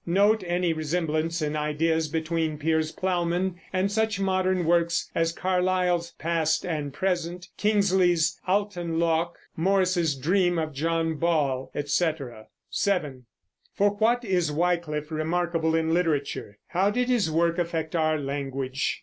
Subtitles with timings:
[0.03, 6.65] Note any resemblance in ideas between Piers Plowman and such modern works as Carlyle's Past
[6.65, 12.47] and Present, Kingsley's Alton Locke, Morris's Dream of John Ball, etc.
[12.71, 13.27] 7.
[13.75, 16.57] For what is Wyclif remarkable in literature?
[16.69, 18.97] How did his work affect our language?